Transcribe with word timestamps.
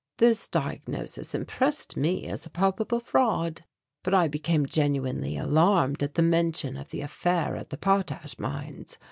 This 0.17 0.47
diagnosis 0.47 1.35
impressed 1.35 1.95
me 1.95 2.25
as 2.25 2.47
a 2.47 2.49
palpable 2.49 2.99
fraud, 2.99 3.65
but 4.01 4.15
I 4.15 4.27
became 4.27 4.65
genuinely 4.65 5.37
alarmed 5.37 6.01
at 6.01 6.15
the 6.15 6.23
mention 6.23 6.75
of 6.75 6.89
the 6.89 7.01
affair 7.01 7.55
at 7.55 7.69
the 7.69 7.77
potash 7.77 8.39
mines. 8.39 8.97